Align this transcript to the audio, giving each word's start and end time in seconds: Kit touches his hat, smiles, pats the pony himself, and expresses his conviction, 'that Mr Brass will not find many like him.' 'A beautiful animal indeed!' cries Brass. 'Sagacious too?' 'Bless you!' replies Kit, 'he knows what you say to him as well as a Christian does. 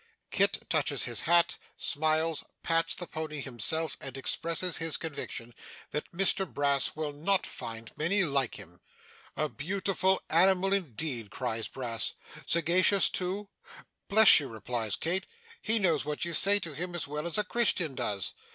Kit 0.31 0.65
touches 0.67 1.03
his 1.03 1.21
hat, 1.29 1.59
smiles, 1.77 2.43
pats 2.63 2.95
the 2.95 3.05
pony 3.05 3.39
himself, 3.39 3.95
and 4.01 4.17
expresses 4.17 4.77
his 4.77 4.97
conviction, 4.97 5.53
'that 5.91 6.09
Mr 6.09 6.51
Brass 6.51 6.95
will 6.95 7.13
not 7.13 7.45
find 7.45 7.95
many 7.95 8.23
like 8.23 8.55
him.' 8.55 8.81
'A 9.37 9.49
beautiful 9.49 10.19
animal 10.27 10.73
indeed!' 10.73 11.29
cries 11.29 11.67
Brass. 11.67 12.13
'Sagacious 12.47 13.11
too?' 13.11 13.49
'Bless 14.07 14.39
you!' 14.39 14.49
replies 14.49 14.95
Kit, 14.95 15.27
'he 15.61 15.77
knows 15.77 16.03
what 16.03 16.25
you 16.25 16.33
say 16.33 16.57
to 16.59 16.73
him 16.73 16.95
as 16.95 17.07
well 17.07 17.27
as 17.27 17.37
a 17.37 17.43
Christian 17.43 17.93
does. 17.93 18.33